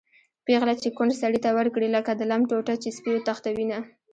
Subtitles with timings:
[0.45, 3.77] پېغله چې کونډ سړي ته ورکړي-لکه د لم ټوټه چې سپی وتښتوېنه